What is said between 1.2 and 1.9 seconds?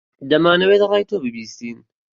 ببیستین.